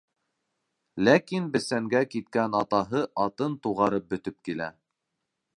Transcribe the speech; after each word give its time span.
Ләкин 1.09 1.51
бесәнгә 1.57 2.01
киткән 2.15 2.57
атаһы 2.63 3.05
атын 3.29 3.61
туғарып 3.67 4.13
бөтөп 4.15 4.43
килә. 4.51 4.73